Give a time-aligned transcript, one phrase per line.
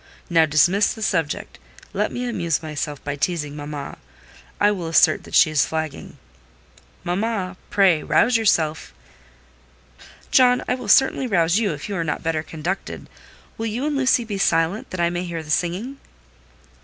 [0.31, 1.59] Now dismiss the subject.
[1.93, 3.99] Let me amuse myself by teasing mamma:
[4.59, 6.17] I will assert that she is flagging.
[7.03, 8.95] Mamma, pray rouse yourself."
[10.31, 13.09] "John, I will certainly rouse you if you are not better conducted.
[13.59, 15.99] Will you and Lucy be silent, that I may hear the singing?"